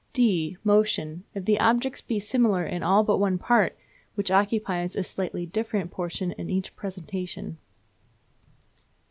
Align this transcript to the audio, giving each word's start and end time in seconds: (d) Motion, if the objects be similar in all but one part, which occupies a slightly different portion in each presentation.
(d) 0.13 0.57
Motion, 0.63 1.25
if 1.35 1.45
the 1.45 1.59
objects 1.59 2.01
be 2.01 2.17
similar 2.19 2.65
in 2.65 2.81
all 2.81 3.03
but 3.03 3.19
one 3.19 3.37
part, 3.37 3.77
which 4.15 4.31
occupies 4.31 4.95
a 4.95 5.03
slightly 5.03 5.45
different 5.45 5.91
portion 5.91 6.31
in 6.31 6.49
each 6.49 6.75
presentation. 6.75 7.59